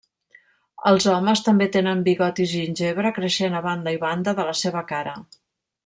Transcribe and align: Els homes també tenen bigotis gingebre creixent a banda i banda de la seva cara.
Els 0.91 1.05
homes 1.15 1.43
també 1.49 1.67
tenen 1.75 2.01
bigotis 2.09 2.55
gingebre 2.55 3.13
creixent 3.21 3.59
a 3.61 3.63
banda 3.69 3.95
i 3.99 4.01
banda 4.07 4.35
de 4.41 4.49
la 4.51 4.57
seva 4.67 4.85
cara. 4.95 5.15